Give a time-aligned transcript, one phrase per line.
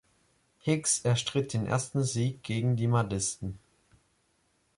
[0.61, 3.59] Hicks erstritt den ersten Sieg gegen die Mahdisten.